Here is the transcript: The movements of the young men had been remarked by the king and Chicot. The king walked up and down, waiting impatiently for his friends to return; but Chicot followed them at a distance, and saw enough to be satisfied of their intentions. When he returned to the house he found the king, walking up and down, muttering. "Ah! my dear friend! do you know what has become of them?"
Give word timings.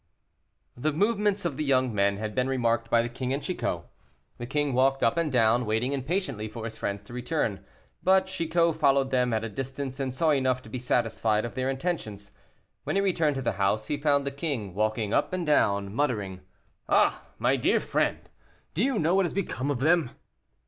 The 0.75 0.91
movements 0.91 1.45
of 1.45 1.57
the 1.57 1.63
young 1.63 1.93
men 1.93 2.17
had 2.17 2.33
been 2.33 2.47
remarked 2.49 2.89
by 2.89 3.03
the 3.03 3.07
king 3.07 3.31
and 3.33 3.43
Chicot. 3.43 3.83
The 4.39 4.47
king 4.47 4.73
walked 4.73 5.03
up 5.03 5.15
and 5.15 5.31
down, 5.31 5.63
waiting 5.63 5.91
impatiently 5.91 6.47
for 6.47 6.63
his 6.63 6.75
friends 6.75 7.03
to 7.03 7.13
return; 7.13 7.63
but 8.01 8.25
Chicot 8.25 8.75
followed 8.75 9.11
them 9.11 9.31
at 9.31 9.43
a 9.43 9.47
distance, 9.47 9.99
and 9.99 10.11
saw 10.11 10.31
enough 10.31 10.63
to 10.63 10.69
be 10.69 10.79
satisfied 10.79 11.45
of 11.45 11.53
their 11.53 11.69
intentions. 11.69 12.31
When 12.83 12.95
he 12.95 13.01
returned 13.03 13.35
to 13.35 13.43
the 13.43 13.51
house 13.61 13.89
he 13.89 13.97
found 13.97 14.25
the 14.25 14.31
king, 14.31 14.73
walking 14.73 15.13
up 15.13 15.33
and 15.33 15.45
down, 15.45 15.93
muttering. 15.93 16.39
"Ah! 16.89 17.21
my 17.37 17.55
dear 17.55 17.79
friend! 17.79 18.27
do 18.73 18.83
you 18.83 18.97
know 18.97 19.13
what 19.13 19.25
has 19.25 19.33
become 19.33 19.69
of 19.69 19.81
them?" 19.81 20.09